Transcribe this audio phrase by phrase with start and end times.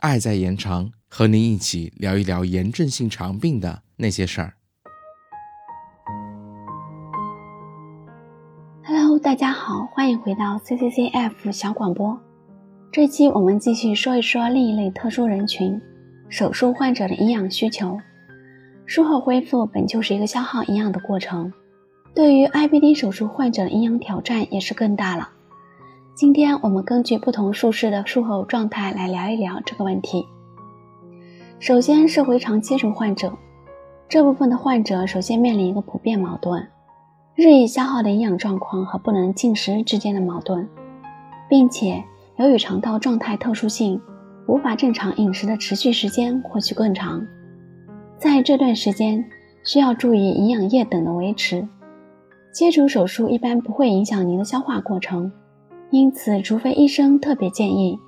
[0.00, 4.54] 爱在延长，和您一起聊一聊炎症性肠病的那些事儿。
[8.84, 12.18] Hello，大家好，欢迎回到 CCCF 小广播。
[12.92, 15.78] 这期我们继续说一说另一类特殊人群——
[16.30, 17.98] 手术患者的营养需求。
[18.86, 21.52] 术后恢复本就是一个消耗营养的过程，
[22.16, 25.28] 对于 IBD 手术患者的营养挑战也是更大了。
[26.14, 30.24] 今天我们根据不同术式的术后状态来聊一聊这个问题。
[31.58, 33.34] 首先是回肠切除患者，
[34.08, 36.66] 这部分的患者首先面临一个普遍矛盾：
[37.34, 40.66] 日益消耗的营养状况和不能进食之间的矛盾，
[41.50, 42.02] 并且
[42.36, 44.00] 由于肠道状态特殊性，
[44.48, 47.26] 无法正常饮食的持续时间或许更长。
[48.16, 49.22] 在这段时间
[49.62, 51.68] 需要注意营养液等的维持。
[52.56, 55.30] 切除手术一般不会影响您的消化过程。
[55.90, 57.98] 因此，除非医生特别建议，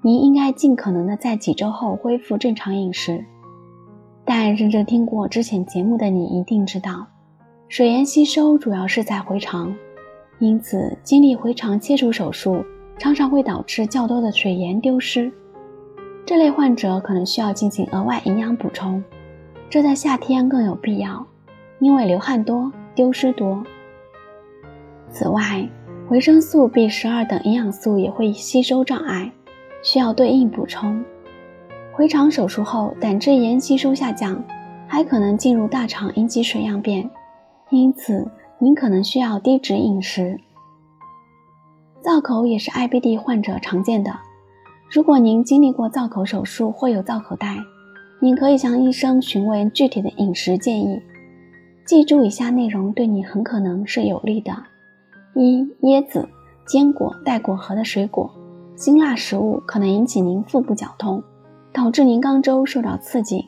[0.00, 3.22] 您应该尽可能的在几周后恢复正常饮食。
[4.24, 7.08] 但认真听过之前节目的你一定知道，
[7.68, 9.76] 水盐吸收主要是在回肠，
[10.38, 12.64] 因此经历回肠切除手术
[12.96, 15.30] 常常会导致较多的水盐丢失。
[16.24, 19.04] 这类患者可能需要进行额外营养补充，
[19.68, 21.26] 这在夏天更有必要，
[21.80, 23.62] 因为流汗多，丢失多。
[25.10, 25.68] 此外，
[26.08, 29.30] 维生素 B 十二等营养素也会吸收障碍，
[29.82, 31.04] 需要对应补充。
[31.92, 34.42] 回肠手术后，胆汁盐吸收下降，
[34.86, 37.10] 还可能进入大肠引起水样便，
[37.70, 38.26] 因此
[38.58, 40.38] 您可能需要低脂饮食。
[42.00, 44.16] 造口也是 IBD 患者常见的，
[44.90, 47.56] 如果您经历过造口手术或有造口袋，
[48.20, 51.02] 您可以向医生询问具体的饮食建议，
[51.84, 54.52] 记住以下内容对你很可能是有利的。
[55.34, 56.28] 一、椰子、
[56.66, 58.30] 坚果、带果核的水果、
[58.74, 61.22] 辛辣食物可能引起您腹部绞痛，
[61.72, 63.46] 导致您肛周受到刺激。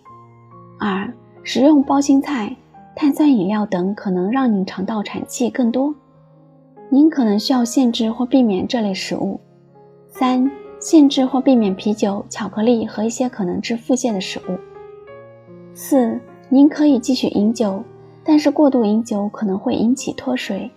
[0.79, 2.57] 二、食用包心菜、
[2.95, 5.93] 碳酸饮料等可能让您肠道产气更多，
[6.89, 9.41] 您可能需要限制或避免这类食物。
[10.09, 10.49] 三、
[10.79, 14.57] 限制或避免啤酒、巧克力和一些可能致腹泻的食物。
[15.75, 17.83] 四、您可以继续饮酒，
[18.23, 20.71] 但是过度饮酒可能会引起脱水。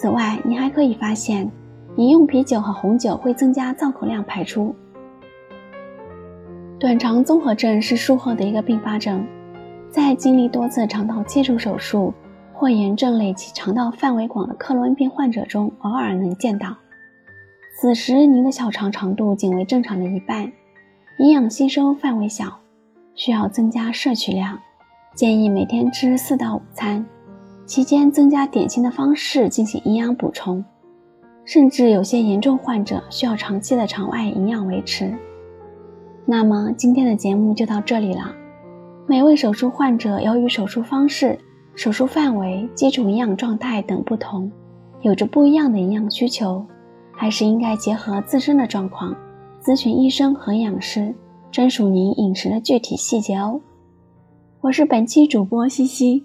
[0.00, 1.46] 此外，你还可以发现，
[1.96, 4.74] 饮用啤酒和红酒会增加造口量排出。
[6.78, 9.22] 短肠综合症是术后的一个并发症，
[9.90, 12.14] 在经历多次肠道切除手术
[12.54, 16.74] 或炎症累及肠道范围广的克罗恩病患者中偶尔能见到。
[17.78, 20.50] 此时，您的小肠长度仅为正常的一半，
[21.18, 22.58] 营养吸收范围小，
[23.14, 24.58] 需要增加摄取量，
[25.14, 27.04] 建议每天吃四到五餐。
[27.70, 30.64] 期间增加点心的方式进行营养补充，
[31.44, 35.14] 甚至有些严重患者需要长期的肠外营养维持。
[36.26, 38.34] 那么今天的节目就到这里了。
[39.06, 41.38] 每位手术患者由于手术方式、
[41.76, 44.50] 手术范围、基础营养状态等不同，
[45.02, 46.66] 有着不一样的营养需求，
[47.12, 49.14] 还是应该结合自身的状况，
[49.62, 51.14] 咨询医生和营养师，
[51.52, 53.60] 专属您饮食的具体细节哦。
[54.60, 56.24] 我是本期主播西西。